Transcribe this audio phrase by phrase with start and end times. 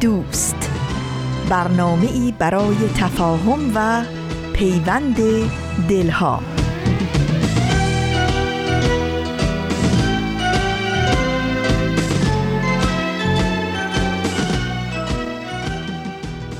[0.00, 0.70] دوست.
[1.50, 4.02] برنامه ای برای تفاهم و
[4.52, 5.16] پیوند
[5.88, 6.40] دلها.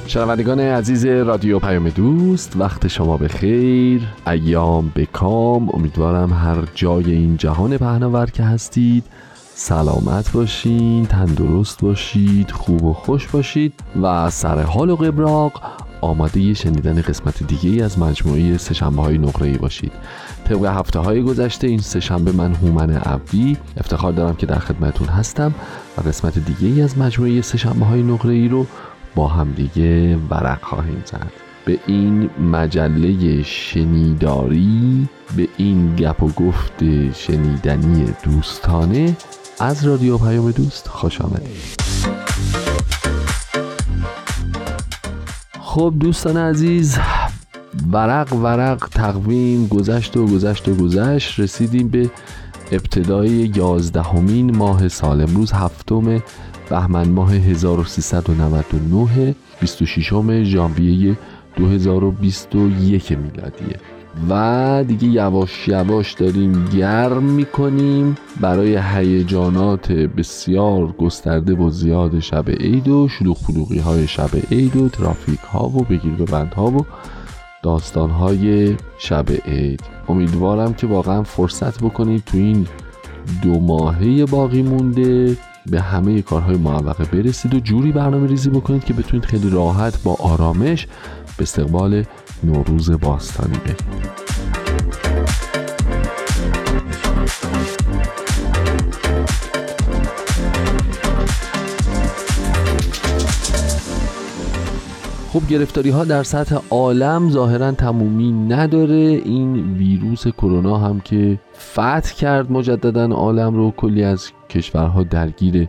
[0.07, 5.69] شنوندگان عزیز رادیو پیام دوست وقت شما به خیر ایام به کام.
[5.75, 9.05] امیدوارم هر جای این جهان پهناور که هستید
[9.59, 15.63] سلامت باشین تندرست باشید خوب و خوش باشید و سر حال و قبراق
[16.01, 19.93] آماده شنیدن قسمت دیگه ای از مجموعه سشنبه های نقره ای باشید.
[20.45, 25.55] طبق هفته های گذشته این سهشنبه من هومن عبدی افتخار دارم که در خدمتون هستم
[25.99, 28.67] و قسمت دیگه ای از مجموعه سشنبه های نقره ای رو
[29.15, 31.33] با همدیگه ورق خواهیم زد.
[31.65, 39.17] به این مجله شنیداری به این گپ و گفت شنیدنی دوستانه
[39.61, 41.81] از رادیو پیام دوست خوش آمدید
[45.61, 46.99] خب دوستان عزیز
[47.93, 51.41] ورق ورق تقویم گذشت و گذشت و گذشت.
[51.41, 52.11] رسیدیم به
[52.73, 56.23] ابتدای یازدهمین ماه سال امروز هفتم
[56.71, 61.19] بهمن ماه 1399 26 ژانویه
[61.57, 63.96] 2021 میلادیه.
[64.31, 68.17] و دیگه یواش یواش داریم گرم می‌کنیم.
[68.41, 74.89] برای هیجانات بسیار گسترده و زیاد شب عید و شلوغ پلوغی های شب عید و
[74.89, 76.87] ترافیک ها و بگیر بند ها و
[77.63, 79.81] داستان های شب عید.
[80.09, 82.67] امیدوارم که واقعا فرصت بکنید تو این
[83.43, 85.37] دو ماهه باقی مونده
[85.67, 90.15] به همه کارهای معوقه برسید و جوری برنامه ریزی بکنید که بتونید خیلی راحت با
[90.15, 90.87] آرامش
[91.37, 92.05] به استقبال
[92.45, 93.59] نوروز باستانی.
[93.59, 94.17] برید
[105.33, 109.23] خب گرفتاری ها در سطح عالم ظاهرا تمومی نداره.
[109.25, 115.69] این ویروس کرونا هم که فتح کرد مجددا عالم رو کلی از کشورها درگیر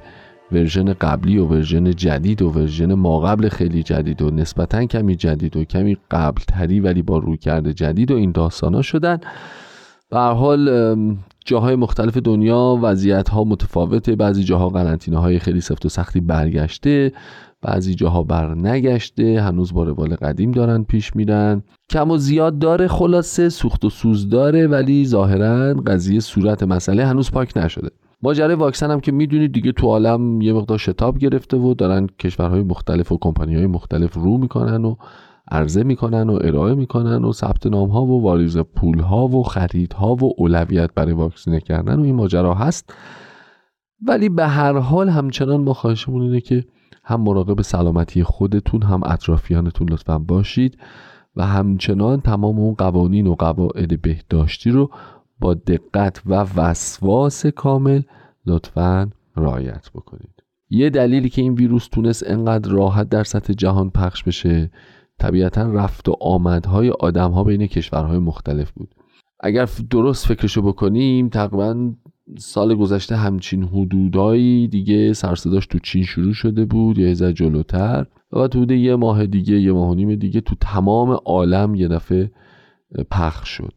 [0.52, 5.58] version قبلی و version جدید و version ما قبل خیلی جدید و نسبتا کمی جدید
[5.58, 9.20] و کمی قبل تری ولی با رویکرد جدید و این داستان ها شدن.
[10.10, 10.96] به حال
[11.46, 14.16] جاهای مختلف دنیا وضعیت ها متفاوته.
[14.16, 17.12] بعضی جاها قرنطینه های خیلی سفت و سختی برگشته.
[17.62, 21.64] بعضی جاها بر نگشته هنوز با روال قدیم دارن پیش میرن.
[21.90, 27.32] کم و زیاد داره خلاصه سوخت و سوز داره ولی ظاهرا قضیه صورت مسئله هنوز
[27.32, 27.90] پاک نشده.
[28.28, 32.64] ماجرای واکسن هم که می‌دونید دیگه تو عالم یه مقدار شتاب گرفته و دارن کشورهای
[32.64, 34.96] مختلف و کمپانی های مختلف رو می‌کنن و
[35.52, 39.94] عرضه می‌کنن و ارائه می‌کنن و ثبت نام ها و واریز پول ها و خرید
[39.94, 42.94] ها و اولویت برای واکسینه کردن و این ماجرا هست.
[44.08, 46.66] ولی به هر حال همچنان ما خواهشمون اینه که
[47.04, 50.78] هم مراقب سلامتی خودتون هم اطرافیانتون لطفا باشید
[51.36, 54.90] و همچنان تمام اون قوانین و قواعد بهداشتی رو
[55.40, 58.02] با دقت و وسواس کامل
[58.46, 60.44] لطفا رعایت بکنید.
[60.70, 64.72] یه دلیلی که این ویروس تونست انقدر راحت در سطح جهان پخش بشه
[65.20, 68.96] طبیعتا رفت و آمدهای آدم ها بین کشورهای مختلف بود.
[69.40, 71.94] اگر درست فکرشو بکنیم تقریبا
[72.38, 78.48] سال گذشته همچین حدودایی دیگه سرصداش تو چین شروع شده بود یا ازا جلوتر و
[78.48, 82.32] تو یه ماه دیگه یه ماه و نیم دیگه تو تمام عالم یه دفعه
[83.12, 83.74] پخش شد.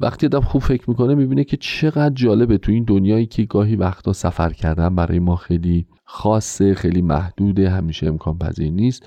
[0.00, 4.12] وقتی آدم خوب فکر می‌کنه می‌بینه که چقدر جالبه تو این دنیایی که گاهی وقتا
[4.12, 9.06] سفر کردن برای ما خیلی خاصه خیلی محدوده همیشه امکان پذیر نیست.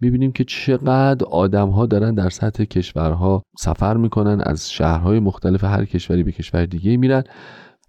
[0.00, 5.84] می‌بینیم که چقدر آدم ها دارن در سطح کشورها سفر می‌کنن از شهرهای مختلف هر
[5.84, 7.24] کشوری به کشور دیگه میرن.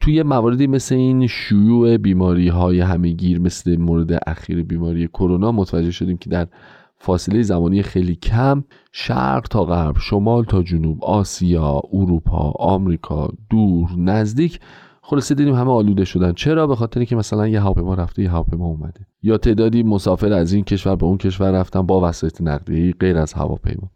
[0.01, 6.17] توی مواردی مثل این شیوع بیماری های همهگیر مثل مورد اخیر بیماری کرونا متوجه شدیم
[6.17, 6.47] که در
[7.01, 14.59] فاصله زمانی خیلی کم شرق تا غرب شمال تا جنوب آسیا اروپا آمریکا دور نزدیک.
[15.01, 16.33] خلاصه دیدیم همه آلوده شدن.
[16.33, 19.07] چرا؟ به خاطر که مثلا یه هواپیما رفته یه هواپیما اومده.
[19.23, 23.33] یا تعدادی مسافر از این کشور به اون کشور رفتن با وسایط نقلیه غیر از
[23.33, 23.91] هواپیما.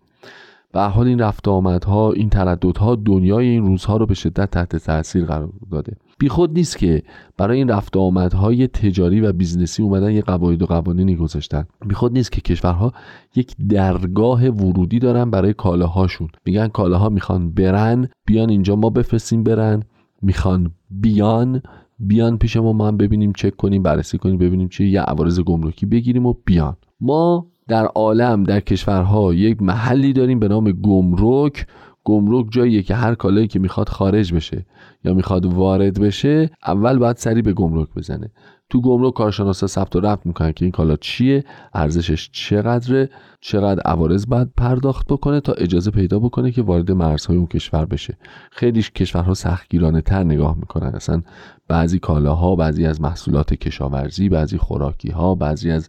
[0.74, 5.26] به حال این رفت آمدها این ترددها دنیای این روزها رو به شدت تحت تاثیر
[5.26, 5.98] قرار داده.
[6.20, 7.04] بیخود نیست که
[7.38, 11.66] برای این رفت آمدهای تجاری و business ی اومدن یه قواعد و قوانینی گذاشتن.
[11.88, 12.94] بیخود نیست که کشورها
[13.36, 16.30] یک درگاه ورودی دارن برای کالاهاشون.
[16.46, 19.84] میگن کالاها می‌خوان برن بیان اینجا ما بفرستیم برن.
[20.22, 21.62] می‌خوان بیان
[22.00, 25.86] بیان پیش ما ما هم ببینیم چک کنیم بررسی کنیم ببینیم چه یه عوارض گمرکی
[25.86, 26.76] بگیریم و بیان.
[27.02, 31.68] ما در عالم در کشورها یک محلی داریم به نام گمرک.
[32.06, 34.66] گمرک جاییه که هر کالایی که می‌خواد خارج بشه
[35.04, 38.32] یا می‌خواد وارد بشه اول باید سری به گمرک بزنه.
[38.70, 41.44] تو گمرک کارشناسا ثبت و رفت می‌کنن که این کالا چیه
[41.74, 43.10] ارزشش چقدره
[43.42, 48.18] چقدر عوارض باید پرداخت بکنه تا اجازه پیدا بکنه که وارد مرزهای اون کشور بشه.
[48.52, 50.88] خیلی کشورها سختگیرانه تر نگاه می‌کنن.
[50.96, 51.22] اصلا
[51.68, 55.88] بعضی کالاها بعضی از محصولات کشاورزی بعضی خوراکی ها بعضی از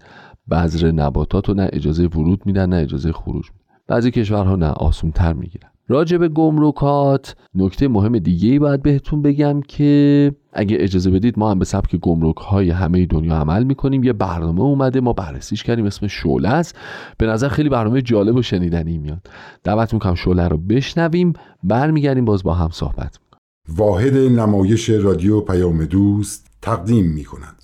[0.51, 3.65] بذر نباتات و نه اجازه ورود میدن نه اجازه خروج میدن.
[3.87, 5.69] بعضی کشورها نه آسون تر می‌گیرن.
[5.89, 11.51] راجع به گمرکات نکته مهم دیگه ای باید بهتون بگم که اگه اجازه بدید ما
[11.51, 14.05] هم به سبک گمرک های همه دنیا عمل می‌کنیم.
[14.05, 16.79] یه برنامه اومده ما بررسیش کردیم اسم شعله است.
[17.19, 19.27] به نظر خیلی برنامه جالب و شنیدنی میاد.
[19.65, 21.33] دعوت می‌کنم شعله رو بشنویم
[21.63, 23.41] برمیگردیم باز با هم صحبت می‌کنیم.
[23.69, 27.63] واحد نمایش رادیو پیام دوست تقدیم می‌کند.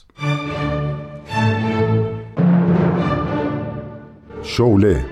[4.42, 5.04] شعله.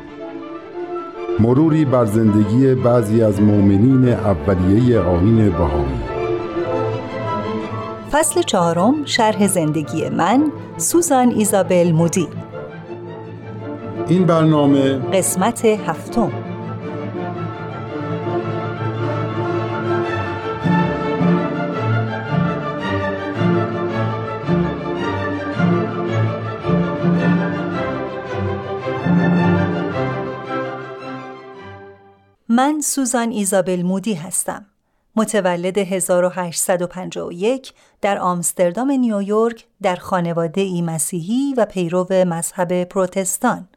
[1.41, 6.01] مروری بر زندگی بعضی از مؤمنین اولیه آین بهایی.
[8.13, 12.29] فصل چهارم شرح زندگی من سوزان ایزابل مودی.
[14.09, 16.48] این برنامه قسمت هفتم.
[32.59, 34.67] من سوزان ایزابل مودی هستم.
[35.17, 43.69] متولد 1851 در آمستردام نیویورک در خانواده ای مسیحی و پیرو مذهب پروتستان.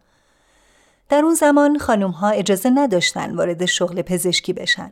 [1.09, 4.91] در اون زمان خانم ها اجازه نداشتن وارد شغل پزشکی بشن.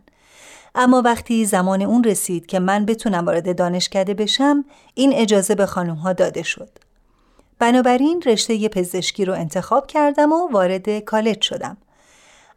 [0.76, 5.96] اما وقتی زمان اون رسید که من بتونم وارد دانشکده بشم این اجازه به خانم
[5.96, 6.70] ها داده شد.
[7.60, 11.78] بنابراین رشته پزشکی رو انتخاب کردم و وارد کالج شدم.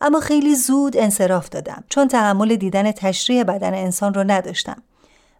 [0.02, 4.82] اما خیلی زود انصراف دادم چون تحمل دیدن تشریح بدن انسان رو نداشتم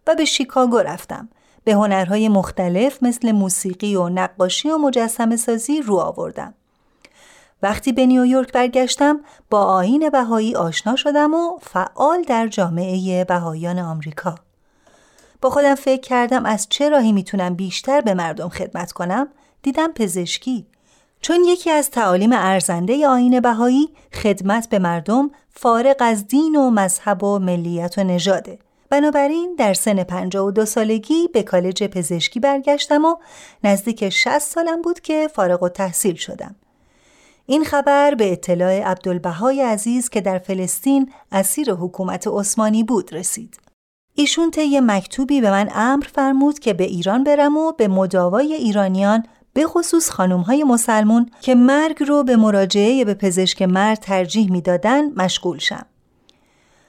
[0.07, 1.29] و به شیکاگو رفتم.
[1.63, 6.53] به هنرهای مختلف مثل موسیقی و نقاشی و مجسم سازی رو آوردم.
[7.61, 9.19] وقتی به نیویورک برگشتم
[9.49, 14.35] با آین بهایی آشنا شدم و فعال در جامعه بهایان آمریکا.
[15.41, 19.27] با خودم فکر کردم از چه راهی می‌تونم بیشتر به مردم خدمت کنم؟
[19.61, 20.67] دیدم پزشکی.
[21.23, 27.23] چون یکی از تعالیم ارزنده آین بهایی خدمت به مردم فارغ از دین و مذهب
[27.23, 28.59] و ملیت و نژاده
[28.89, 33.15] بنابراین در سن 52 سالگی به کالج پزشکی برگشتم و
[33.63, 36.55] نزدیک 60 سالم بود که فارغ و تحصیل شدم.
[37.45, 43.57] این خبر به اطلاع عبدالبهای عزیز که در فلسطین اسیر حکومت عثمانی بود رسید.
[44.15, 49.23] ایشون طی مکتوبی به من امر فرمود که به ایران برم و به مداوای ایرانیان
[49.53, 55.09] به خصوص خانم های مسلمون که مرگ رو به مراجعه به پزشک مرد ترجیح می‌دادن
[55.09, 55.85] مشغول شم.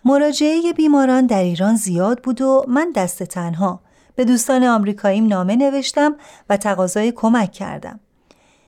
[0.05, 3.81] مراجعه بیماران در ایران زیاد بود و من دست تنها
[4.17, 6.17] به دوستان آمریکاییم نامه نوشتم
[6.51, 8.01] و تقاضای کمک کردم.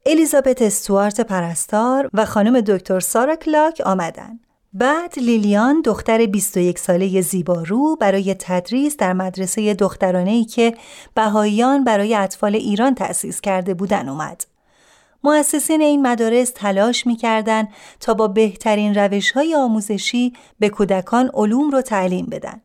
[0.07, 4.41] الیزابت استوارت پرستار و خانم دکتر سارا کلاک آمدن.
[4.79, 10.75] بعد لیلیان دختر 21 ساله زیبارو برای تدریس در مدرسه دخترانه ای که
[11.15, 14.45] بهاییان برای اطفال ایران تأسیس کرده بودن اومد.
[15.25, 17.69] مؤسسین این مدارس تلاش می‌کردند
[18.01, 22.61] تا با بهترین روش های آموزشی به کودکان علوم رو تعلیم بدن.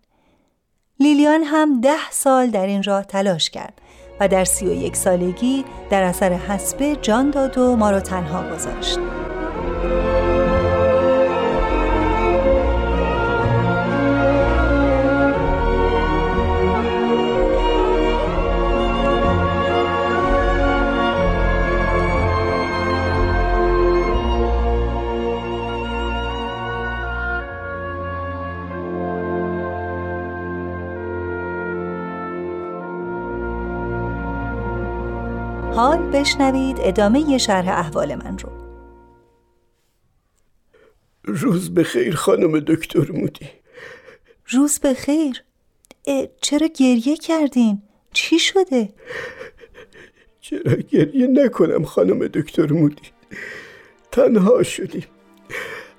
[0.99, 3.81] لیلیان هم ده سال در این راه تلاش کرد
[4.19, 8.55] و در سی و یک سالگی در اثر حسبه جان داد و ما را تنها
[8.55, 8.99] گذاشت.
[36.13, 38.49] بشنوید ادامه شرح احوال من رو.
[41.23, 43.49] روز به خیر خانم دکتر مودی.
[44.47, 45.43] روز به خیر.
[46.41, 47.81] چرا گریه کردین؟
[48.13, 48.93] چی شده؟
[50.41, 53.11] چرا گریه نکنم خانم دکتر مودی؟
[54.11, 55.05] تنها شدیم.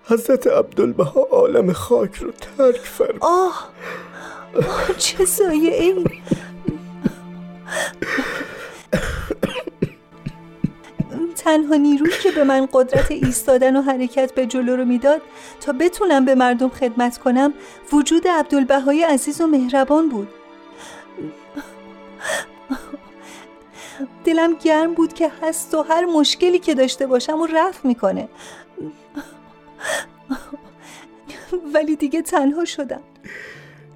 [0.05, 3.71] حضرت عبدالبها عالم خاک رو ترک فرم آه,
[4.55, 6.05] آه چه زایه ای
[11.45, 15.23] تنها نیرویی که به من قدرت ایستادن و حرکت به جلو رو می‌داد
[15.61, 17.55] تا بتونم به مردم خدمت کنم
[17.93, 20.29] وجود عبدالبهای عزیز و مهربان بود.
[24.25, 28.29] دلم گرم بود که هست و هر مشکلی که داشته باشم و رفت می‌کنه.
[31.75, 33.03] ولی دیگه تنها شدم.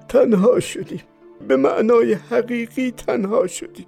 [0.09, 1.03] تنها شدیم.
[1.49, 3.87] به معنای حقیقی تنها شدیم.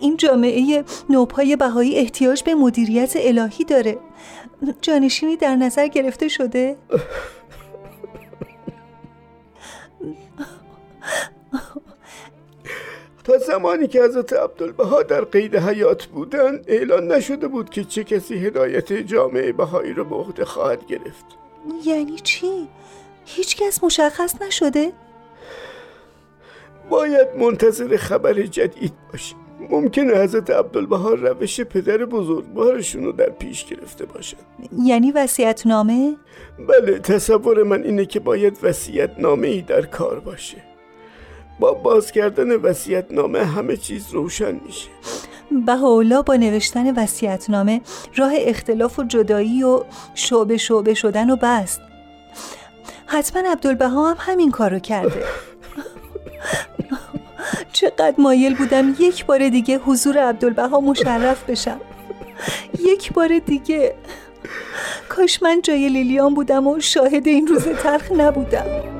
[0.00, 3.98] این جامعه نوپای بهایی احتیاج به مدیریت الهی داره
[4.82, 6.76] جانشینی در نظر گرفته شده؟
[13.24, 18.34] تا زمانی که حضرت عبدالبها در قید حیات بودن اعلان نشده بود که چه کسی
[18.34, 21.24] هدایت جامعه بهایی رو به عهده خواهد گرفت
[21.84, 22.68] یعنی چی؟
[23.24, 24.92] هیچ کس مشخص نشده؟
[26.90, 34.06] باید منتظر خبر جدید باشیم ممکنه حضرت عبدالبها روش پدر بزرگوارشون رو در پیش گرفته
[34.06, 34.36] باشن
[34.84, 36.16] یعنی وسیعت نامه؟
[36.68, 40.56] بله تصور من اینه که باید وسیعت نامه ای در کار باشه.
[41.60, 44.88] با باز کردن وسیعت نامه همه چیز روشن میشه.
[45.66, 47.80] بهاءالله با نوشتن وسیعت نامه
[48.16, 49.84] راه اختلاف و جدایی و
[50.14, 51.80] شعبه شعبه شدن و بست.
[53.06, 55.24] حتما عبدالبها هم همین کارو کرده.
[57.76, 61.80] چقدر مایل بودم یک بار دیگه حضور عبدالبها مشرف بشم.
[62.78, 63.94] یک بار دیگه.
[65.08, 68.95] کاش من جای لیلیان بودم و شاهد این روز تلخ نبودم.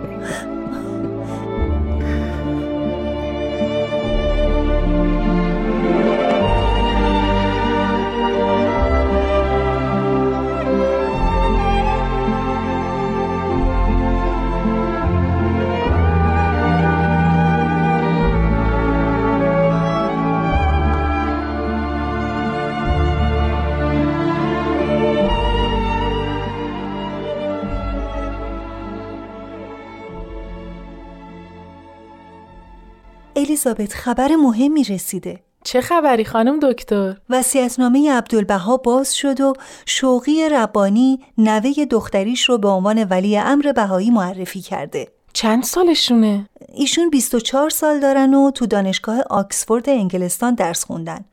[33.56, 39.52] الیزابت خبر مهمی رسیده چه خبری خانم دکتر؟ وسیعتنامه عبدالبها باز شد و
[39.86, 47.10] شوقی ربانی نوه دختریش رو به عنوان ولی امر بهایی معرفی کرده چند سالشونه؟ ایشون
[47.10, 51.24] 24 سال دارن و تو دانشگاه آکسفورد انگلستان درس خوندن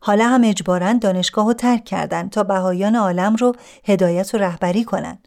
[0.00, 3.52] حالا هم اجبارا دانشگاه رو ترک کردن تا بهایان عالم رو
[3.84, 5.18] هدایت و رهبری کنن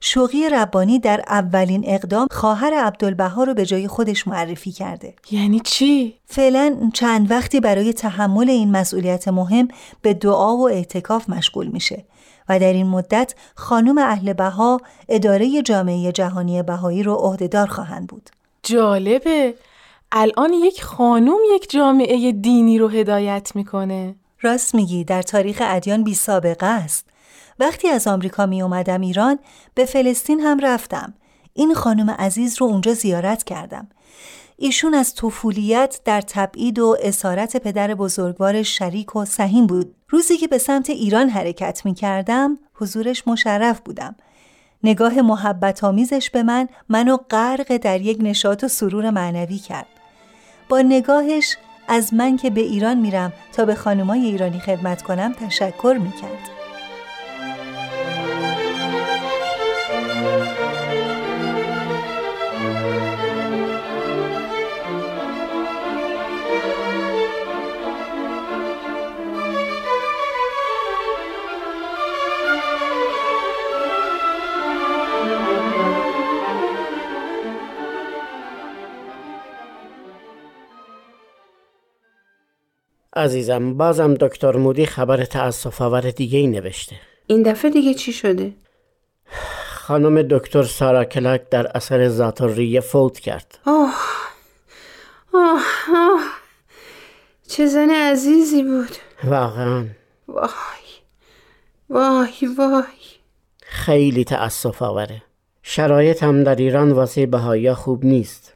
[0.00, 5.14] شوقی ربانی در اولین اقدام خواهر عبدالبها رو به جای خودش معرفی کرده.
[5.30, 9.68] یعنی چی؟ فعلا چند وقتی برای تحمل این مسئولیت مهم
[10.02, 12.04] به دعا و اعتکاف مشغول میشه
[12.48, 18.30] و در این مدت خانم اهل بها اداره جامعه جهانی بهایی رو عهدهدار خواهند بود.
[18.62, 19.54] جالبه.
[20.12, 24.14] الان یک خانوم یک جامعه دینی رو هدایت می‌کنه.
[24.40, 27.09] راست میگی در تاریخ ادیان بی سابقه است.
[27.60, 29.38] وقتی از آمریکا می اومدم ایران
[29.74, 31.14] به فلسطین هم رفتم.
[31.54, 33.88] این خانم عزیز رو اونجا زیارت کردم.
[34.56, 39.94] ایشون از طفولیت در تبعید و اسارت پدر بزرگوار شریک و سهیم بود.
[40.08, 44.16] روزی که به سمت ایران حرکت می کردم حضورش مشرف بودم.
[44.82, 49.86] نگاه محبت آمیزش به من منو غرق در یک نشاط و سرور معنوی کرد.
[50.68, 51.56] با نگاهش
[51.88, 56.59] از من که به ایران میرم تا به خانمای ایرانی خدمت کنم تشکر می‌کرد.
[83.16, 86.96] عزیزم بازم دکتر مودی خبر تأصف آور دیگه ای نوشته.
[87.26, 88.52] این دفعه دیگه چی شده؟
[89.66, 93.58] خانم دکتر سارا کلاک در اثر زاتوریه فوت کرد.
[93.66, 93.94] آه
[95.34, 95.62] آه
[95.96, 96.20] آه.
[97.48, 98.96] چه زن عزیزی بود.
[99.24, 99.86] واقعا.
[100.28, 100.50] وای
[101.90, 102.82] وای وای.
[103.62, 105.22] خیلی تأصف آوره.
[105.62, 108.54] شرایط هم در ایران واسه بهایا خوب نیست.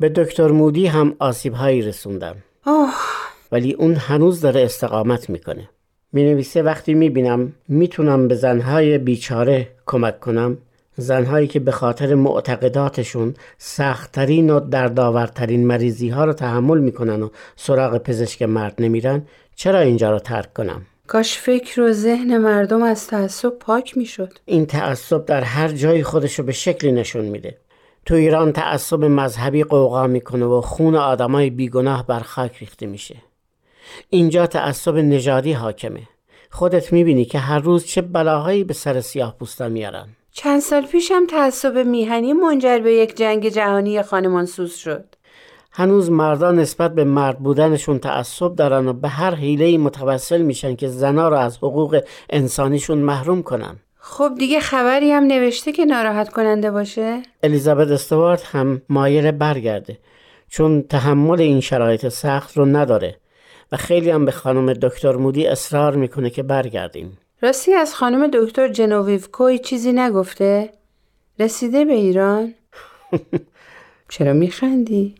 [0.00, 2.36] به دکتر مودی هم آسیب هایی رسوندم.
[2.66, 3.23] آه.
[3.54, 5.68] ولی اون هنوز داره استقامت می‌کنه.
[6.12, 10.58] می نویسه وقتی می بینم می‌تونم به زنهای بیچاره کمک کنم.
[10.96, 17.98] زنهایی که به خاطر معتقداتشون سختترین و دردآورترین مریضی ها رو تحمل می‌کنن و سراغ
[17.98, 19.22] پزشک مرد نمیرن
[19.56, 24.32] چرا اینجا رو ترک کنم؟ کاش فکر و ذهن مردم از تعصب پاک می‌شد.
[24.44, 27.56] این تعصب در هر جایی خودشو به شکلی نشون میده.
[28.06, 33.16] تو ایران تعصب مذهبی قوقا می‌کنه و خون آدمای بیگناه بر خاک ریخته میشه.
[34.10, 36.02] اینجا تعصب نژادی حاکمه.
[36.50, 40.06] خودت می‌بینی که هر روز چه بلاهایی به سر سیاه پوستا میارن.
[40.32, 45.04] چند سال پیشم تعصب میهنی منجر به یک جنگ جهانی خانمانسوز شد.
[45.72, 50.88] هنوز مردان نسبت به مرد بودنشون تعصب دارن و به هر حیله متوسل میشن که
[50.88, 52.00] زنا رو از حقوق
[52.30, 53.76] انسانیشون محروم کنن.
[53.98, 59.98] خب دیگه خبری هم نوشته که ناراحت کننده باشه؟ الیزابت استوارت هم مایل برگرده
[60.48, 63.16] چون تحمل این شرایط سخت رو نداره.
[63.72, 68.68] و خیلی هم به خانم دکتر مودی اصرار می‌کنه که برگردیم راستی از خانم دکتر
[68.68, 70.72] جنوویف کوی چیزی نگفته؟
[71.38, 72.54] رسیده به ایران؟
[74.08, 75.14] چرا میخندی؟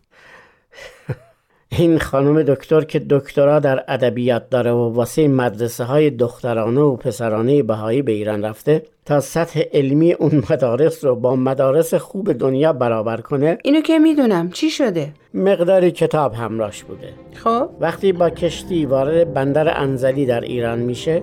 [1.78, 7.62] این خانم دکتر که دکترا در ادبیات داره و واسه مدرسه های دخترانه و پسرانه
[7.62, 13.20] بهایی به ایران رفته تا سطح علمی اون مدارس رو با مدارس خوب دنیا برابر
[13.20, 14.50] کنه اینو که می‌دونم.
[14.50, 17.08] چی شده؟ مقداری کتاب همراش بوده.
[17.34, 17.68] خب.
[17.80, 21.22] وقتی با کشتی وارد بندر انزلی در ایران میشه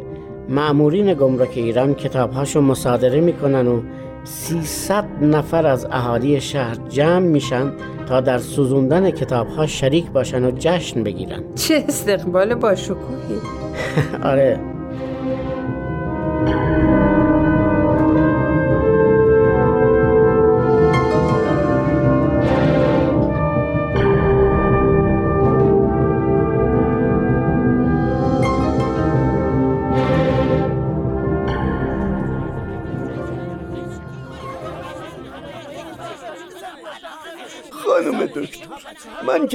[0.50, 3.82] معمورین گمرک ایران کتابهاشو مصادره می‌کنن و
[4.24, 7.74] 300 نفر از اهالی شهر جمع میشن
[8.08, 11.44] تا در سوزوندن کتابها شریک باشن و جشن بگیرن.
[11.56, 13.40] چه استقبال با شکوهی
[14.24, 14.60] آره.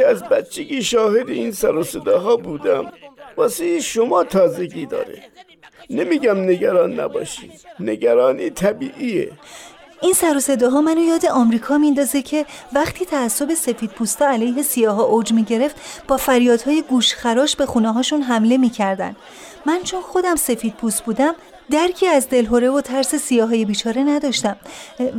[0.07, 2.93] که از بچگی شاهد این سر و صداها بودم.
[3.37, 5.23] واسه شما تازگی داره.
[5.91, 9.31] نمیگم نگران نباشی نگرانی طبیعیه.
[10.03, 15.03] این سر و صداها منو یاد آمریکا میندازه که وقتی تعصب سفید پوستا علیه سیاها
[15.03, 15.77] اوج می‌گرفت
[16.09, 19.17] با فریادهای گوشخراش به خونه هاشون حمله می‌کردن.
[19.67, 21.35] من چون خودم سفید پوست بودم
[21.71, 24.57] درکی از دلهوره و ترس سیاهای بیچاره نداشتم.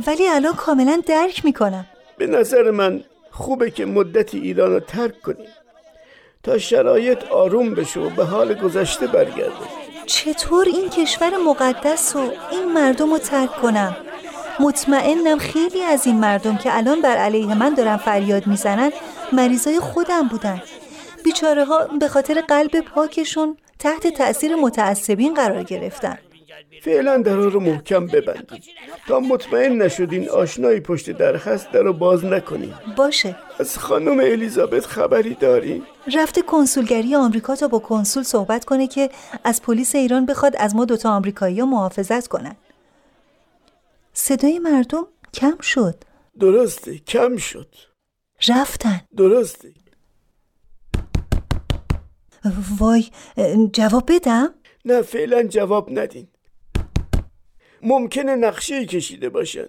[0.06, 1.86] ولی الان کاملا درک می‌کنم.
[2.18, 3.04] به نظر من
[3.38, 5.48] خوبه که مدتی ایران رو ترک کنیم.
[6.42, 9.66] تا شرایط آروم بشه و به حال گذشته برگرده.
[10.06, 13.96] چطور این کشور مقدس و این مردم رو ترک کنم؟
[14.60, 18.92] مطمئنم خیلی از این مردم که الان بر علیه من دارن فریاد می‌زنن
[19.32, 20.62] مریضای خودم بودن.
[21.24, 26.18] بیچاره ها به خاطر قلب پاکشون تحت تأثیر متعصبین قرار گرفتن.
[26.82, 28.64] فعلا درها رو محکم ببندید.
[29.08, 32.74] تا مطمئن نشدین آشنایی پشت در هست در رو باز نکنین.
[32.96, 33.36] باشه.
[33.60, 35.82] از خانم الیزابت خبری داری؟
[36.14, 39.10] رفته کنسولگری آمریکا تا با کنسول صحبت کنه که
[39.44, 42.56] از پلیس ایران بخواد از ما دوتا آمریکایی ها محافظت کنن.
[44.12, 46.04] صدای مردم کم شد.
[46.40, 47.74] درسته کم شد.
[48.48, 49.00] رفتن.
[49.16, 49.68] درسته.
[52.78, 53.04] وای
[53.72, 56.28] جواب بدم؟ نه فعلا جواب ندین.
[57.82, 59.66] ممکنه نقشه کشیده باشن.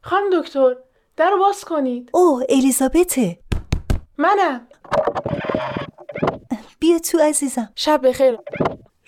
[0.00, 0.74] خانم دکتر
[1.16, 2.10] در باز کنید.
[2.14, 3.38] اوه الیزابته.
[4.18, 4.68] منم.
[6.78, 7.72] بیا تو عزیزم.
[7.74, 8.38] شب بخیر.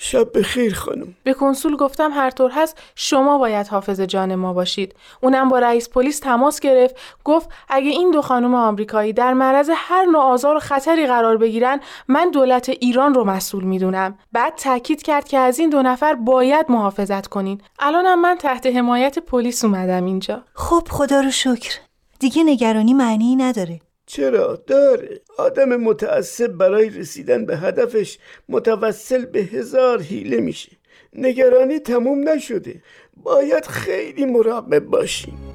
[0.03, 1.15] شب بخیر خانم.
[1.25, 4.95] به کنسول گفتم هر طور هست شما باید حافظ جان ما باشید.
[5.23, 10.05] اونم با رئیس پلیس تماس گرفت گفت اگه این دو خانم آمریکایی در معرض هر
[10.05, 14.19] نوع آزار و خطری قرار بگیرن من دولت ایران رو مسئول می‌دونم.
[14.33, 17.61] بعد تاکید کرد که از این دو نفر باید محافظت کنین.
[17.79, 20.43] الانم من تحت حمایت پلیس اومدم اینجا.
[20.55, 21.79] خب خدا رو شکر.
[22.19, 23.81] دیگه نگرانی معنی نداره.
[24.11, 25.21] چرا؟ داره.
[25.39, 28.19] آدم متعصب برای رسیدن به هدفش
[28.49, 30.73] متوسل به هزار حیله میشه.
[31.13, 32.83] نگرانی تموم نشده.
[33.17, 35.50] باید خیلی مراقب باشیم.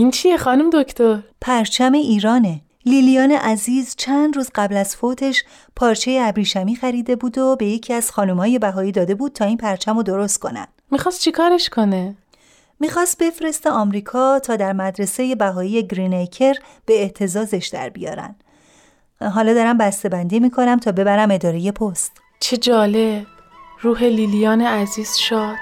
[0.00, 2.60] این چیه خانم دکتر؟ پرچم ایرانه.
[2.86, 5.44] لیلیان عزیز چند روز قبل از فوتش
[5.76, 9.96] پارچه ابریشمی خریده بود و به یکی از خانمهای بهایی داده بود تا این پرچم
[9.96, 10.66] رو درست کنن.
[10.90, 12.16] می‌خواست چیکارش کنه؟
[12.80, 16.54] می‌خواست بفرست آمریکا تا در مدرسه بهایی گرینیکر
[16.86, 18.34] به اعتزازش در بیارن.
[19.34, 22.12] حالا دارم بسته بندی می‌کنم تا ببرم اداره پست.
[22.40, 23.26] چه جالب.
[23.80, 25.56] روح لیلیان عزیز شاد.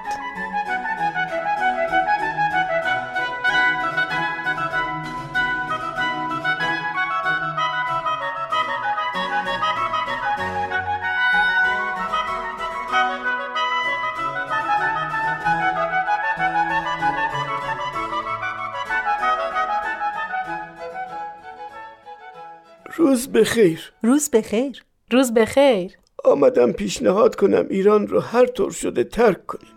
[23.38, 23.92] بخیر.
[24.02, 24.84] روز بخیر.
[25.12, 25.92] روز بخیر.
[26.24, 29.72] آمدم پیشنهاد کنم ایران رو هر طور شده ترک کنیم.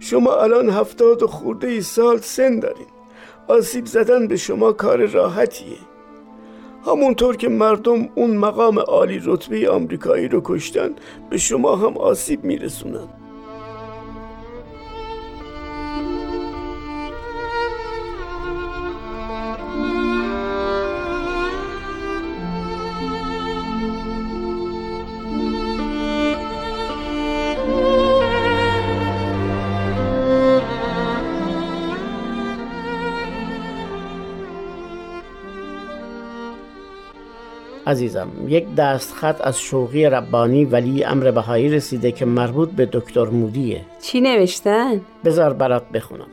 [0.00, 2.86] شما الان هفتاد و خورده ای سال سن دارین.
[3.48, 5.76] آسیب زدن به شما کار راحتیه.
[6.86, 10.94] همونطور که مردم اون مقام عالی رتبه آمریکایی رو کشتن
[11.30, 13.08] به شما هم آسیب میرسونن.
[37.96, 43.24] عزیزم یک دست خط از شوقی ربانی ولی امر بهایی رسیده که مربوط به دکتر
[43.24, 43.80] مودیه.
[44.02, 46.26] چی نوشتن؟ بذار برات بخونم.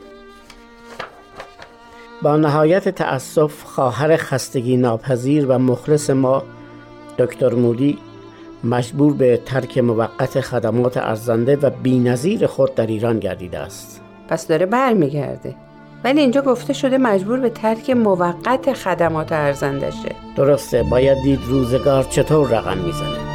[2.22, 6.42] با نهایت تأسف خواهر خستگی ناپذیر و مخلص ما
[7.18, 7.98] دکتر مودی
[8.64, 14.00] مجبور به ترک موقت خدمات ارزنده و بینظیر خود در ایران گردیده است.
[14.28, 15.63] پس داره برمیگرده.
[16.04, 22.48] ولی اینجا گفته شده مجبور به ترک موقت خدمات ارزندشه درسته باید دید روزگار چطور
[22.48, 23.34] رقم می‌زنه.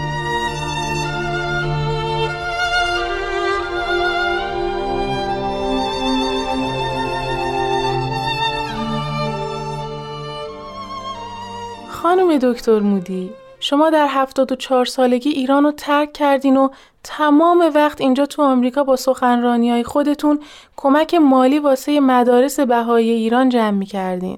[11.90, 16.70] خانم دکتر مودی شما در 74 سالگی ایران رو ترک کردین و
[17.12, 20.40] تمام وقت اینجا تو آمریکا با سخنرانی های خودتون
[20.78, 24.38] کمک مالی واسه مدارس بهایی ایران جمع می کردین.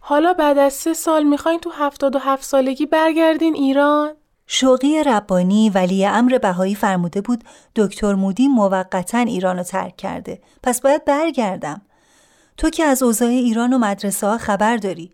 [0.00, 4.10] حالا بعد از سه سال می‌خواین تو 77 سالگی برگردین ایران؟
[4.46, 7.44] شوقی ربانی ولی امر بهایی فرموده بود
[7.76, 11.82] دکتر مودی موقتا ایران رو ترک کرده پس باید برگردم
[12.56, 15.12] تو که از اوضاع ایران و مدرسه ها خبر داری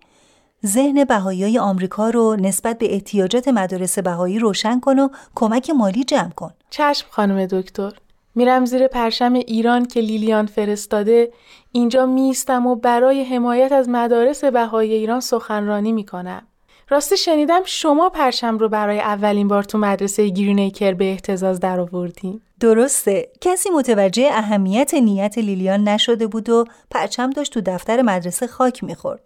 [0.66, 6.30] ذهن بهایی آمریکا رو نسبت به احتیاجات مدارس بهایی روشن کن و کمک مالی جمع
[6.30, 6.50] کن.
[6.70, 7.92] چشم خانم دکتر.
[8.34, 11.32] میرم زیر پرشم ایران که لیلیان فرستاده
[11.72, 16.42] اینجا میستم و برای حمایت از مدارس بهایی ایران سخنرانی می‌کنم.
[16.90, 22.40] راستی شنیدم شما پرشم رو برای اولین بار تو مدرسه گرینیکر به احتزاز در آوردین.
[22.60, 23.28] درسته.
[23.40, 29.20] کسی متوجه اهمیت نیت لیلیان نشده بود و پرچم داشت تو دفتر مدرسه خاک می‌خورد.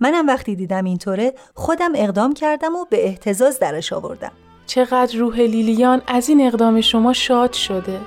[0.00, 4.32] منم وقتی دیدم اینطوره خودم اقدام کردم و به احتزاز درش آوردم.
[4.66, 8.00] چقدر روح لیلیان از این اقدام شما شاد شده.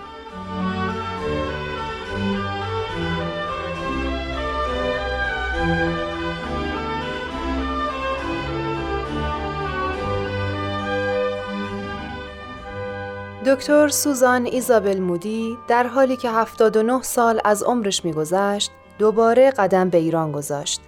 [13.49, 19.97] دکتر سوزان ایزابل مودی در حالی که 79 سال از عمرش میگذشت دوباره قدم به
[19.97, 20.81] ایران گذاشت.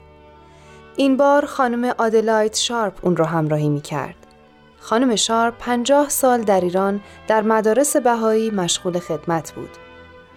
[0.96, 4.16] این بار خانم آدلاید شارپ اون رو همراهی می کرد.
[4.80, 9.70] خانم شارپ 50 سال در ایران در مدارس بهایی مشغول خدمت بود.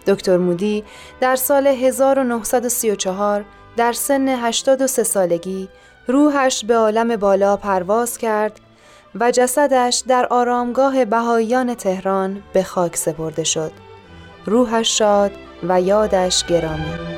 [0.06, 0.84] دکتر مودی
[1.20, 3.44] در سال 1934
[3.76, 5.68] در سن 83 سالگی
[6.06, 8.60] روحش به عالم بالا پرواز کرد
[9.20, 13.72] و جسدش در آرامگاه بهاییان تهران به خاک سپرده شد.
[14.46, 15.33] روحش شاد
[15.68, 17.14] و یادش گرامی.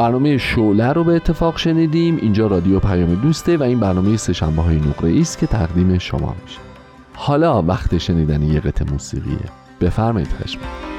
[0.00, 2.16] برنامه شوله رو به اتفاق شنیدیم.
[2.16, 6.58] اینجا رادیو پیام دوسته و این برنامه سهشنبه های نقره است که تقدیم شما میشه.
[7.14, 9.38] حالا وقت شنیدن یه قطع موسیقیه.
[9.80, 10.89] بفرمایید خشم.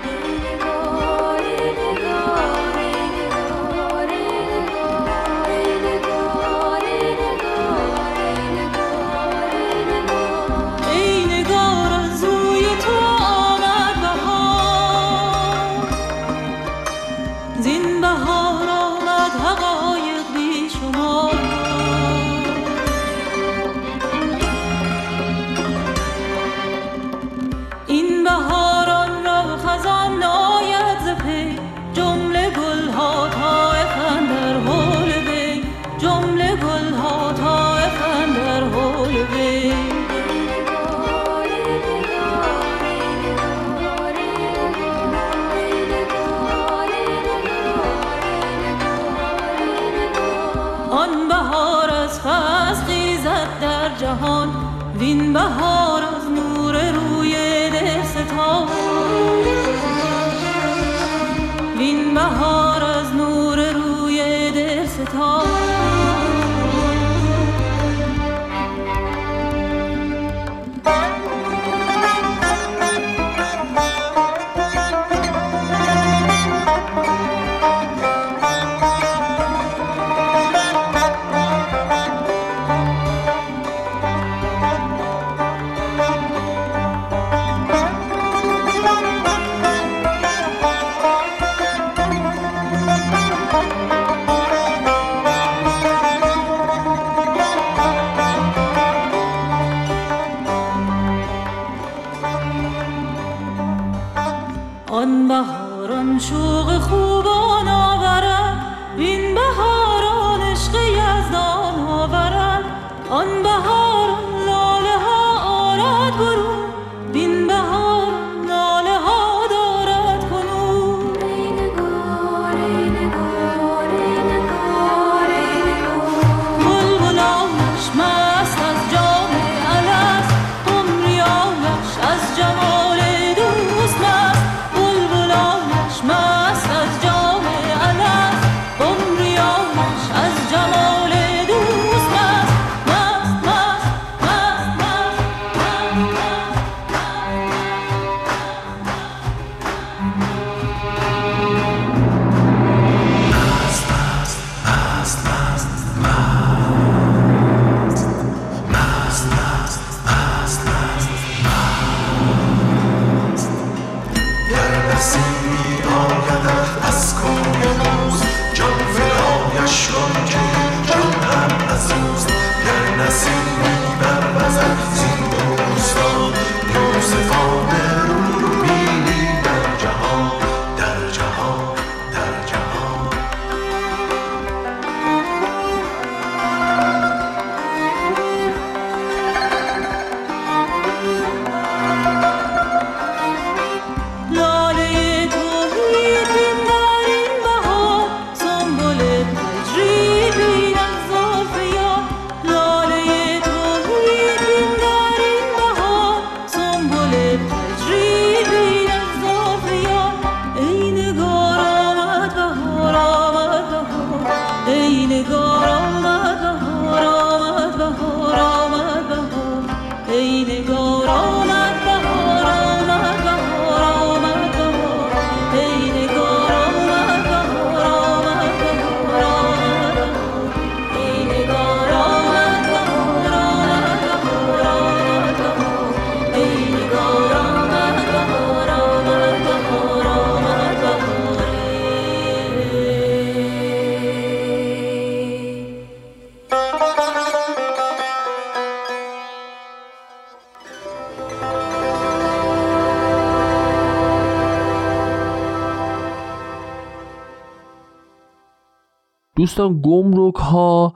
[259.42, 260.94] دوستان گمرک ها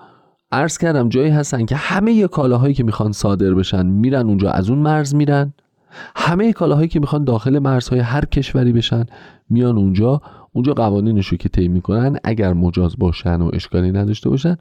[0.51, 4.79] عرض کردم جایی هستن که همه کالاهایی که می‌خوان صادر بشن میرن اونجا از اون
[4.79, 5.53] مرز میرن.
[6.15, 9.05] همه کالاهایی که می‌خوان داخل مرزهای هر کشوری بشن
[9.49, 10.21] میان اونجا.
[10.53, 14.57] اونجا قوانینش رو که طی می‌کنن اگر مجاز باشن و اشکالی نداشته باشن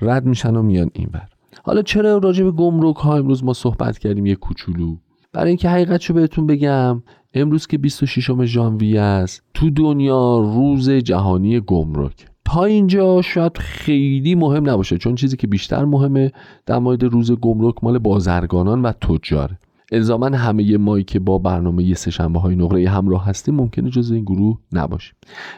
[0.00, 1.28] رد میشن و میان اینور
[1.62, 4.96] حالا چرا راجع به گمرک ها امروز ما صحبت کردیم یه کوچولو؟
[5.32, 7.02] برای اینکه حقیقتشو بهتون بگم
[7.34, 12.26] امروز که 26 ژانویه است تو دنیا روز جهانی گمرک.
[12.52, 16.32] تا اینجا شاید خیلی مهم نباشه چون چیزی که بیشتر مهمه
[16.66, 19.58] در مورد روز گمرک مال بازرگانان و تجاره
[19.92, 24.58] الزاما همه مایی که با برنامه سهشنبه های نقره همراه هستیم ممکنه جز این گروه
[24.72, 25.14] نباشیم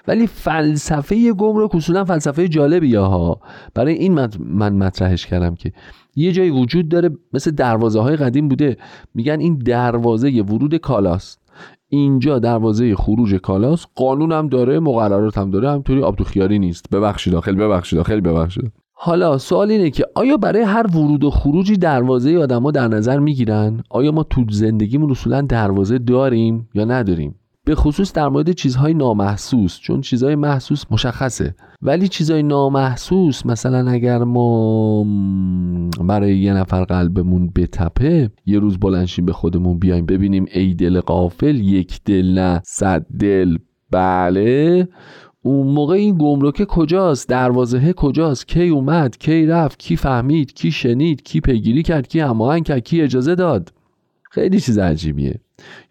[0.09, 3.41] ولی فلسفه گمرک اصولا فلسفه جالبیه ها.
[3.75, 5.73] برای این من مطرحش کردم که
[6.17, 8.77] یه جایی وجود داره مثل دروازه های قدیم بوده.
[9.15, 11.41] میگن این دروازه ورود کالاست.
[11.93, 16.91] اینجا دروازه خروج کالاست قانون هم داره مقررات هم داره همطوری آب تو خیاری نیست.
[16.91, 18.73] ببخشید داخل ببخشید داخل ببخشید.
[18.93, 23.83] حالا سوال اینه که آیا برای هر ورود و خروجی دروازه آدما در نظر می‌گیرن؟
[23.91, 29.79] آیا ما تو زندگیمون اصولا دروازه داریم یا نداریم؟ به خصوص در مورد چیزهای نامحسوس
[29.79, 31.55] چون چیزهای محسوس مشخصه.
[31.83, 35.05] ولی چیزهای نامحسوس مثلا اگر ما
[36.01, 41.57] برای یه نفر قلبمون بتپه یه روز بلنشیم به خودمون بیایم ببینیم ای دل قافل
[41.57, 43.59] یک دل نه صد دل.
[43.91, 44.89] بله.
[45.43, 51.23] اون موقع این گمرکه کجاست؟ دروازه کجاست؟ کی اومد؟ کی رفت؟ کی فهمید؟ کی شنید؟
[51.23, 53.73] کی پیگیری کرد؟ کی هماهنگ کرد؟ کی اجازه داد؟
[54.31, 55.41] خیلی چیز عجیبیه.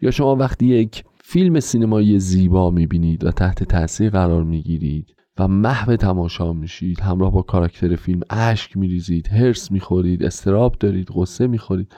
[0.02, 5.96] یا شما وقتی یک فیلم سینمایی زیبا می‌بینید و تحت تاثیر قرار می‌گیرید و محو
[5.96, 7.00] تماشا میشید.
[7.00, 11.92] همراه با کاراکتر فیلم اشک میریزید هرس می‌خورید استراب دارید غصه می‌خورید.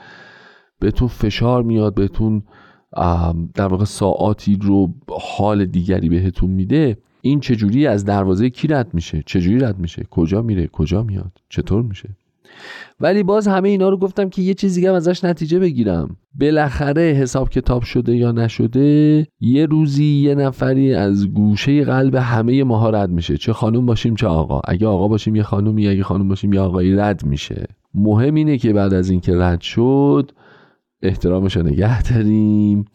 [0.79, 2.43] بهتون فشار میاد بهتون
[3.53, 6.97] در واقع ساعاتی رو حال دیگری بهتون میده.
[7.21, 11.81] این چجوری از دروازه کی رد میشه؟ چجوری رد میشه؟ کجا میره؟ کجا میاد؟ چطور
[11.81, 12.17] میشه؟
[12.99, 16.17] ولی باز همه اینا رو گفتم که یه چیزی هم ازش نتیجه بگیرم.
[16.39, 22.89] بالاخره حساب کتاب شده یا نشده یه روزی یه نفری از گوشه قلب همه ماها
[22.89, 23.37] رد میشه.
[23.37, 24.61] چه خانوم باشیم چه آقا.
[24.65, 27.65] اگه آقا باشیم یه خانومی اگه خانوم باشیم یه آقایی رد میشه.
[27.93, 30.31] مهم اینه که بعد از اینکه رد شد
[31.01, 32.85] احترامش رو نگه داریم.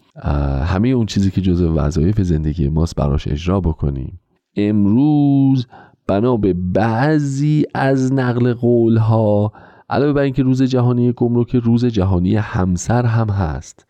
[0.64, 4.21] همه اون چیزی که جزو وظایف زندگی ماست براش اجرا بکنیم.
[4.57, 5.66] امروز
[6.09, 9.53] بنا به بعضی از نقل قول ها
[9.90, 13.87] علاوه بر اینکه روز جهانی گمرک روز جهانی همسر هم هست.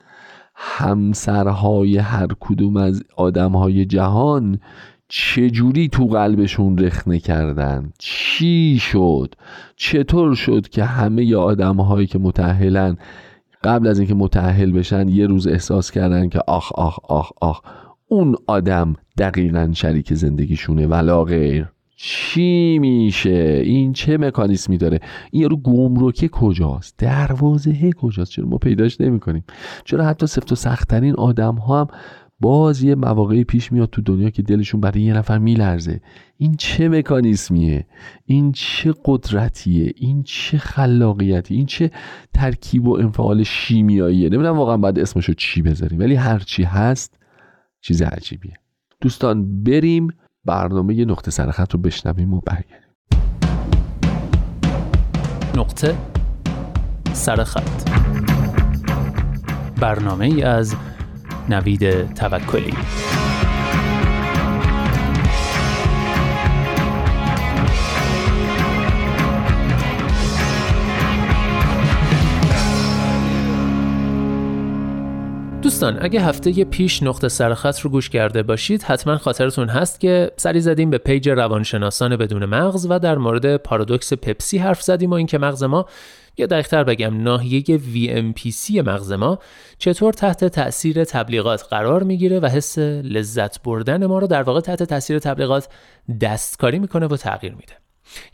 [0.55, 4.59] همسرهای هر کدوم از آدمهای جهان
[5.09, 9.35] چجوری تو قلبشون رخنه کردن؟ چی شد؟
[9.77, 12.97] چطور شد که همه آدمهایی که متحلن
[13.65, 17.61] قبل از اینکه متحل بشن یه روز احساس کردن که آخ آخ آخ آخ
[18.09, 21.69] اون آدم دقیقا شریک زندگیشونه ولا غیر
[22.01, 29.01] چی میشه؟ این چه مکانیسمی داره؟ این یارو گمرکه کجاست؟ دروازه کجاست؟ چرا ما پیداش
[29.01, 29.45] نمی کنیم
[29.85, 31.87] چرا حتی سفت و سختترین آدم ها هم
[32.41, 36.01] باز یه مواقعی پیش میاد تو دنیا که دلشون برای یه نفر میلرزه؟
[36.37, 37.87] این چه مکانیسمیه
[38.25, 41.91] این چه قدرتیه؟ این چه خلاقیتی؟ این چه
[42.35, 47.19] ترکیب و انفعال شیمیاییه؟ نمی‌دونم واقعا باید اسمشو چی بذاریم ولی هرچی هست
[47.81, 48.55] چیز عجیبیه.
[49.01, 50.09] دوستان بریم
[50.49, 52.89] برنامه یه نقطه سرخط رو بشنویم و برگردیم.
[55.57, 55.97] نقطه
[57.13, 57.91] سرخط
[59.81, 60.75] برنامه ای از
[61.49, 62.75] نوید توکلی.
[75.81, 80.61] دوستان اگه هفته پیش نقطه سرخط رو گوش کرده باشید حتما خاطرتون هست که سری
[80.61, 85.39] زدیم به پیج روانشناسان بدون مغز و در مورد پارادوکس پپسی حرف زدیم و اینکه
[85.39, 85.87] مغز ما
[86.37, 89.39] یا دقیقتر بگم ناحیه VMPC مغز ما
[89.79, 94.83] چطور تحت تاثیر تبلیغات قرار می‌گیره و حس لذت بردن ما رو در واقع تحت
[94.83, 95.69] تاثیر تبلیغات
[96.21, 97.73] دستکاری می‌کنه و تغییر میده.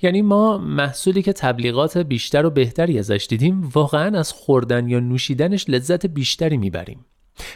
[0.02, 5.64] یعنی ما محصولی که تبلیغات بیشتر و بهتری ازش دیدیم واقعا از خوردن یا نوشیدنش
[5.68, 7.04] لذت بیشتری می‌بریم.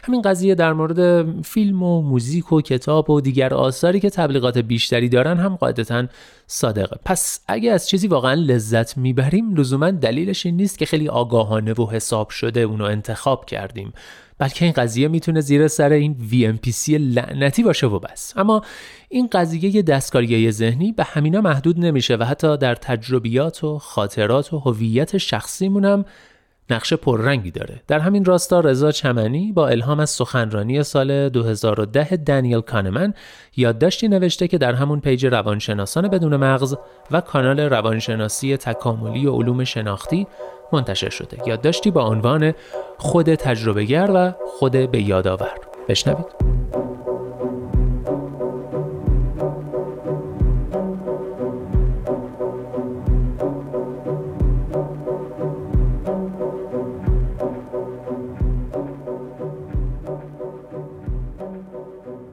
[0.03, 5.09] همین قضیه در مورد فیلم و موزیک و کتاب و دیگر آثاری که تبلیغات بیشتری
[5.09, 6.05] دارن هم قاعدتا
[6.47, 6.97] صادقه.
[7.05, 11.89] پس اگه از چیزی واقعا لذت می‌بریم لزوما دلیلش این نیست که خیلی آگاهانه و
[11.91, 13.93] حساب شده اونو انتخاب کردیم.
[14.37, 18.33] بلکه این قضیه می‌تونه زیر سر این VMPC لعنتی باشه و بس.
[18.37, 18.61] اما
[19.09, 24.59] این قضیه دستکاریه ذهنی به همینا محدود نمیشه و حتی در تجربیات و خاطرات و
[24.59, 26.05] هویت شخصیمون هم
[26.69, 27.81] نقش پررنگی داره.
[27.87, 33.13] در همین راستا رضا چمنی با الهام از سخنرانی سال 2010 دنیل کانمن
[33.57, 36.75] یادداشتی نوشته که در همون پیج روانشناسان بدون مغز
[37.11, 40.27] و کانال روانشناسی تکاملی و علوم شناختی
[40.73, 41.37] منتشر شده.
[41.47, 42.53] یادداشتی با عنوان
[42.97, 45.55] خود تجربهگر و خود به یادآور
[45.89, 46.88] بشنوید.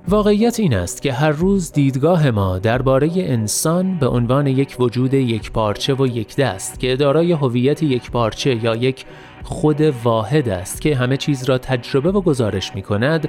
[0.08, 5.52] واقعیت این است که هر روز دیدگاه ما درباره انسان به عنوان یک وجود یک
[5.52, 9.04] پارچه و یک دست که دارای هویت یک پارچه یا یک
[9.42, 13.28] خود واحد است که همه چیز را تجربه و گزارش می کند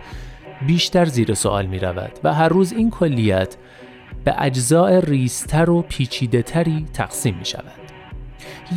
[0.67, 3.55] بیشتر زیر سوال می رود و هر روز این کلیت
[4.23, 7.87] به اجزاء ریستر و پیچیده تری تقسیم می شود.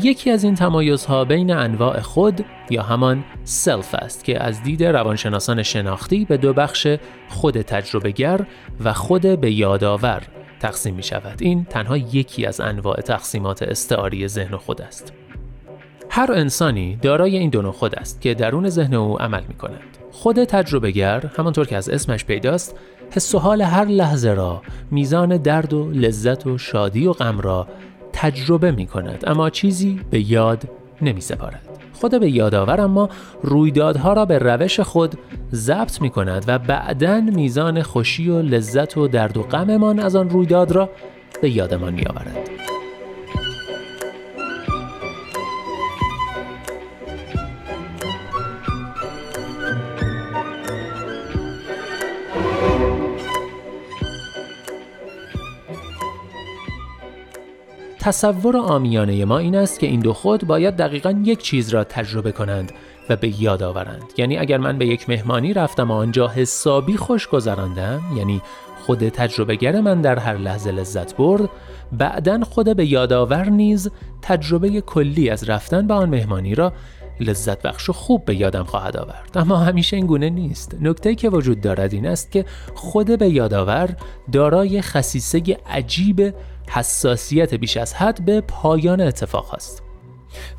[0.03, 5.63] یکی از این تمایزها بین انواع خود یا همان سلف است که از دید روانشناسان
[5.63, 6.87] شناختی به دو بخش
[7.29, 8.47] خود تجربهگر
[8.85, 10.23] و خود به یادآور
[10.61, 11.39] تقسیم می شود.
[11.41, 15.13] این تنها یکی از انواع تقسیمات استعاری ذهن خود است.
[16.11, 19.81] هر انسانی دارای این دو خود است که درون ذهن او عمل می کند.
[20.13, 22.77] خود تجربهگر همانطور که از اسمش پیداست
[23.11, 27.67] حس و حال هر لحظه را میزان درد و لذت و شادی و غم را
[28.21, 30.63] تجربه می کند اما چیزی به یاد
[31.03, 31.69] نمی سپارد.
[31.93, 33.09] خود به یادآور اما
[33.43, 35.19] رویدادها را به روش خود
[35.53, 40.31] ضبط می کند و بعدا میزان خوشی و لذت و درد و غممان از آن
[40.31, 40.91] رویداد را
[41.43, 42.70] به یادمان می آورد.
[58.01, 62.33] تصور آمیانه ما این است که این دو خود باید دقیقا یک چیز را تجربه
[62.33, 62.73] کنند
[63.09, 64.13] و به یاد آورند.
[64.17, 68.43] یعنی اگر من به یک مهمانی رفتم و آنجا حسابی خوش گذراندم یعنی
[68.87, 71.49] خود تجربهگر من در هر لحظه لذت برد
[71.93, 73.91] بعدا خود به یادآور نیز
[74.23, 76.73] تجربه کلی از رفتن به آن مهمانی را
[77.21, 79.31] لذت بخش و خوب به یادم خواهد آورد.
[79.35, 80.77] اما همیشه این گونه نیست.
[80.81, 82.45] نکته که وجود دارد این است که
[82.75, 83.97] خود به یادآور
[84.33, 86.35] دارای خصیصه عجیب
[86.71, 89.83] حساسیت بیش از حد به پایان اتفاق است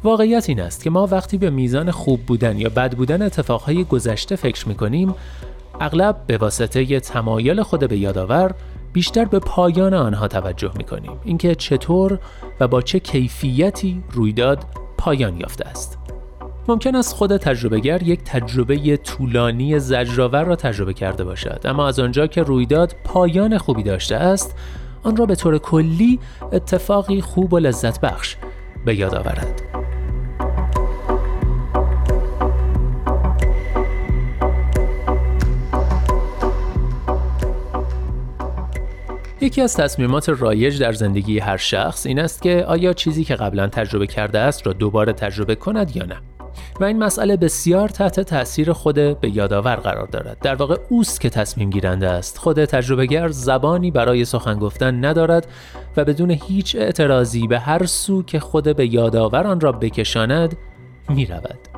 [0.04, 4.36] واقعیت این است که ما وقتی به میزان خوب بودن یا بد بودن اتفاقهای گذشته
[4.36, 5.16] فکر می‌کنیم
[5.80, 8.54] اغلب به واسطه تمایل خود به یادآور
[8.94, 11.12] بیشتر به پایان آنها توجه می‌کنیم.
[11.24, 12.20] اینکه چطور
[12.60, 14.66] و با چه کیفیتی رویداد
[14.98, 15.98] پایان یافته است.
[16.68, 22.28] ممکن است خود تجربهگر یک تجربه طولانی زجرآور را تجربه کرده باشد اما از آنجا
[22.28, 24.56] که رویداد پایان خوبی داشته است
[25.04, 26.20] آن را به طور کلی
[26.52, 28.38] اتفاقی خوب و لذت بخش
[28.86, 29.62] به یاد آورد
[39.42, 43.68] یکی از تصمیمات رایج در زندگی هر شخص این است که آیا چیزی که قبلا
[43.68, 46.18] تجربه کرده است را دوباره تجربه کند یا نه.
[46.80, 50.38] و این مسئله بسیار تحت تاثیر خود به یادآور قرار دارد.
[50.40, 52.38] در واقع اوست که تصمیم گیرنده است.
[52.38, 55.48] خود تجربهگر زبانی برای سخن گفتن ندارد
[55.98, 60.58] و بدون هیچ اعتراضی به هر سو که خود به یادآور آن را بکشاند
[61.10, 61.71] می رود.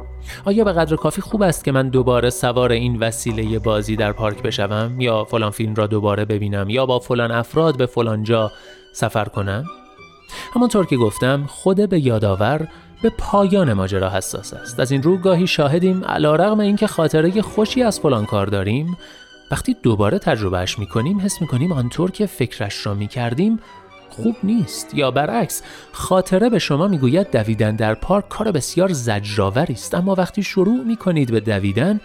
[0.46, 4.42] آیا به قدر کافی خوب است که من دوباره سوار این وسیله بازی در پارک
[4.42, 8.52] بشوم؟ یا فلان فیلم را دوباره ببینم؟ یا با فلان افراد به فلان جا
[8.94, 9.66] سفر کنم؟
[10.56, 12.68] همانطور که گفتم خود به یادآور
[13.04, 14.80] به پایان ماجرا حساس است.
[14.80, 18.98] از این رو گاهی شاهدیم رغم اینکه خاطره خوشی از فلان کار داریم
[19.52, 23.60] وقتی دوباره تجربهش می‌کنیم حس می‌کنیم آنطور که فکرش را می‌کردیم
[24.16, 25.62] خوب نیست یا برعکس
[25.92, 31.32] خاطره به شما می‌گوید دویدن در پارک کار بسیار زجرآوری است اما وقتی شروع می‌کنید
[31.32, 32.02] به دویدن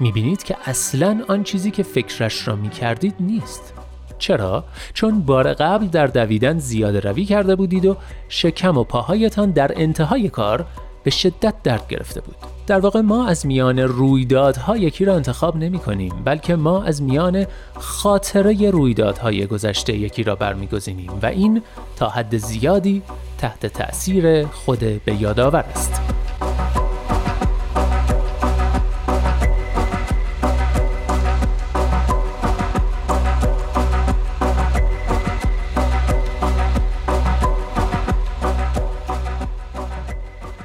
[0.00, 3.74] می‌بینید که اصلا آن چیزی که فکرش را می‌کردید نیست
[4.18, 4.64] چرا؟
[4.94, 7.96] چون بار قبل در دویدن زیاده روی کرده بودید و
[8.28, 10.66] شکم و پاهایتان در انتهای کار
[11.04, 12.55] به شدت درد گرفته بود.
[12.66, 17.46] در واقع ما از میان رویدادها یکی را انتخاب نمی کنیم بلکه ما از میان
[17.74, 21.62] خاطره رویدادهای گذشته یکی را برمیگزینیم و این
[21.96, 23.02] تا حد زیادی
[23.38, 26.00] تحت تأثیر خود به یادآور است.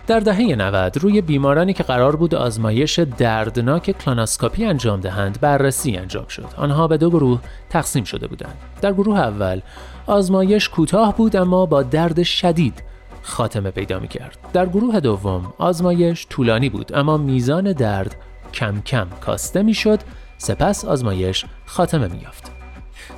[0.07, 6.27] در دهه 90 روی بیمارانی که قرار بود آزمایش دردناک کلاناسکاپی انجام دهند بررسی انجام
[6.27, 6.45] شد.
[6.57, 7.39] آنها به دو گروه
[7.69, 8.57] تقسیم شده بودند.
[8.81, 9.61] در گروه اول
[10.07, 12.83] آزمایش کوتاه بود اما با درد شدید
[13.21, 14.37] خاتمه پیدا می کرد.
[14.53, 18.15] در گروه دوم آزمایش طولانی بود اما میزان درد
[18.53, 19.99] کم کم کاسته می شد
[20.37, 22.61] سپس آزمایش خاتمه می یافت.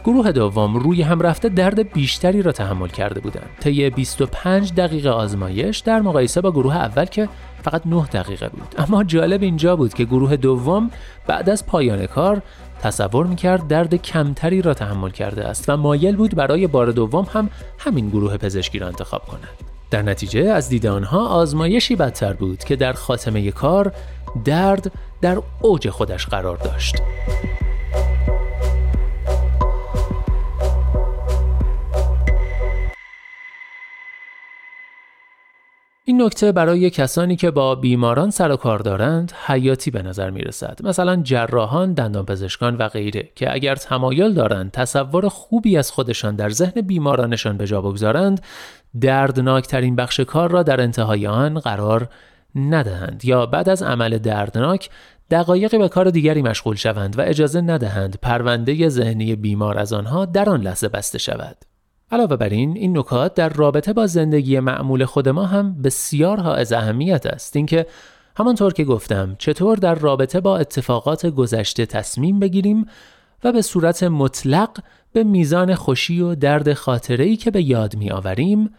[0.03, 3.49] گروه دوم روی هم رفته درد بیشتری را تحمل کرده بودند.
[3.59, 7.29] طی 25 دقیقه آزمایش در مقایسه با گروه اول که
[7.63, 8.75] فقط 9 دقیقه بود.
[8.77, 10.91] اما جالب اینجا بود که گروه دوم
[11.27, 12.41] بعد از پایان کار
[12.81, 17.49] تصور می‌کرد درد کمتری را تحمل کرده است و مایل بود برای بار دوم هم
[17.79, 19.73] همین گروه پزشکی را انتخاب کند.
[19.91, 23.93] در نتیجه از دید آنها آزمایشی بدتر بود که در خاتمه کار
[24.45, 26.95] درد در اوج خودش قرار داشت.
[36.05, 40.41] این نکته برای کسانی که با بیماران سر و کار دارند حیاتی به نظر می
[40.41, 40.79] رسد.
[40.83, 46.81] مثلا جراحان، دندانپزشکان و غیره که اگر تمایل دارند تصور خوبی از خودشان در ذهن
[46.81, 48.41] بیمارانشان به جا بگذارند،
[49.01, 52.09] دردناکترین بخش کار را در انتهای آن قرار
[52.55, 54.89] ندهند یا بعد از عمل دردناک
[55.31, 60.49] دقایقی به کار دیگری مشغول شوند و اجازه ندهند پرونده ذهنی بیمار از آنها در
[60.49, 61.72] آن لحظه بسته شود.
[62.13, 66.71] علاوه بر این این نکات در رابطه با زندگی معمول خود ما هم بسیار حائز
[66.73, 67.55] اهمیت است.
[67.55, 67.85] اینکه
[68.37, 72.85] همانطور که گفتم چطور در رابطه با اتفاقات گذشته تصمیم بگیریم
[73.43, 74.69] و به صورت مطلق
[75.13, 78.69] به میزان خوشی و درد خاطره که به یاد می آوریم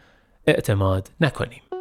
[0.46, 1.73] اعتماد نکنیم.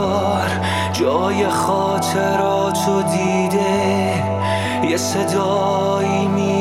[0.00, 0.50] دیوار
[0.92, 4.24] جای خاطراتو دیده.
[4.90, 6.59] یه صدایی میگه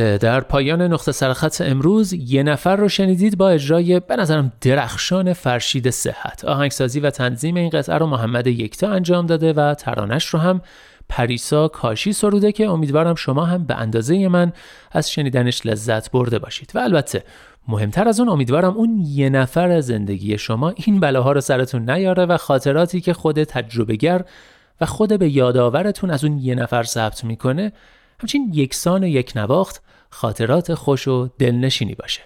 [0.00, 5.32] بله در پایان نقطه سرخط امروز یه نفر رو شنیدید با اجرای به نظرم درخشان
[5.32, 6.44] فرشید صحت.
[6.44, 10.60] آهنگسازی و تنظیم این قطعه رو محمد یکتا انجام داده و ترانش رو هم
[11.08, 14.52] پریسا کاشی سروده که امیدوارم شما هم به اندازه من
[14.92, 16.72] از شنیدنش لذت برده باشید.
[16.74, 17.24] و البته
[17.68, 22.26] مهمتر از اون امیدوارم اون یه نفر از زندگی شما این بلاها رو سرتون نیاره
[22.26, 24.24] و خاطراتی که خود تجربهگر
[24.80, 27.72] و خود به یادآورتون از اون یه نفر ثبت می‌کنه
[28.20, 32.20] همچین یکسان و یک نواخت خاطرات خوش و دلنشینی باشه.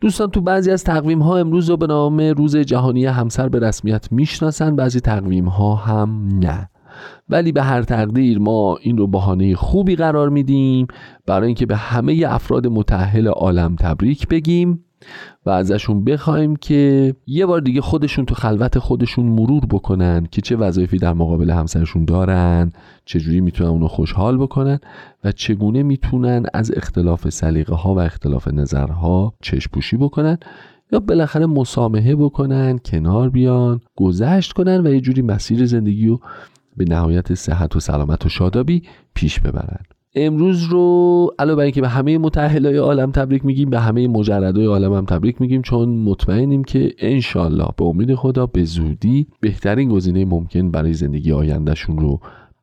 [0.00, 4.12] دوستان تو بعضی از تقویم ها امروز رو به نام روز جهانی همسر به رسمیت
[4.12, 6.70] می‌شناسن بعضی تقویم ها هم نه.
[7.28, 10.86] ولی به هر تقدیر ما این رو بهانه خوبی قرار میدیم
[11.26, 14.84] برای اینکه به همه افراد متأهل عالم تبریک بگیم
[15.46, 20.56] و ازشون بخوایم که یه بار دیگه خودشون تو خلوت خودشون مرور بکنن که چه
[20.56, 22.72] وظایفی در مقابل همسرشون دارن
[23.10, 24.78] چجوری می‌تونن اونو خوشحال بکنن
[25.24, 30.38] و چگونه می‌تونن از اختلاف سلیقه ها و اختلاف نظرها چشم پوشی بکنن
[30.92, 36.20] یا بالاخره مسامحه بکنن کنار بیان گذشت کنن و یه جوری مسیر زندگی رو
[36.76, 38.82] به نهایت صحت و سلامت و شادابی
[39.14, 39.84] پیش ببرن.
[40.14, 44.92] امروز رو علاوه بر اینکه به همه متأهلای عالم تبریک میگیم به همه مجردای عالم
[44.92, 50.70] هم تبریک میگیم چون مطمئنیم که انشالله به امید خدا به زودی بهترین گزینه ممکن
[50.70, 52.20] برای زندگی آیندهشون رو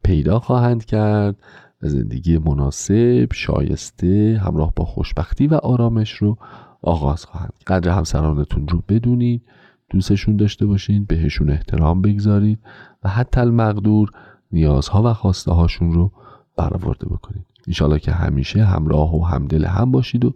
[0.07, 1.35] پیدا خواهند کرد
[1.81, 6.37] و زندگی مناسب شایسته همراه با خوشبختی و آرامش رو
[6.81, 9.41] آغاز خواهند قدر همسرانتون رو بدونید
[9.89, 12.59] دوستشون داشته باشین بهشون احترام بگذارید
[13.03, 14.11] و حتی المقدور
[14.51, 16.11] نیازها و خواسته هاشون رو
[16.57, 17.45] برآورده بکنید.
[17.67, 20.33] انشالله که همیشه همراه و همدل هم باشید و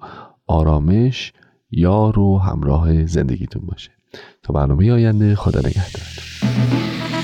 [0.48, 1.34] آرامش
[1.72, 3.92] یار و همراه زندگیتون باشه.
[4.44, 7.21] تا برنامه آینده خدا نگهدارتون.